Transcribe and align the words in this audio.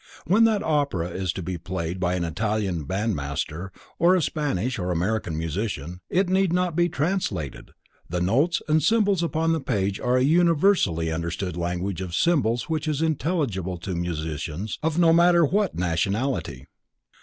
When 0.25 0.45
that 0.45 0.63
opera 0.63 1.09
is 1.09 1.31
to 1.33 1.43
be 1.43 1.59
played 1.59 1.99
by 1.99 2.15
an 2.15 2.23
Italian 2.23 2.85
band 2.85 3.15
master, 3.15 3.71
or 3.99 4.13
by 4.13 4.17
a 4.17 4.21
Spanish 4.23 4.79
or 4.79 4.89
American 4.89 5.37
musician, 5.37 6.01
it 6.09 6.27
need 6.27 6.51
not 6.51 6.75
be 6.75 6.89
translated, 6.89 7.69
the 8.09 8.19
notes 8.19 8.63
and 8.67 8.81
symbols 8.81 9.21
upon 9.21 9.53
the 9.53 9.59
page 9.61 9.99
are 9.99 10.17
a 10.17 10.23
universally 10.23 11.11
understood 11.11 11.55
language 11.55 12.01
of 12.01 12.15
symbols 12.15 12.63
which 12.67 12.87
is 12.87 13.03
intelligible 13.03 13.77
to 13.77 13.93
musicians 13.93 14.79
of 14.81 14.97
no 14.97 15.13
matter 15.13 15.45
what 15.45 15.75
nationality. 15.75 16.65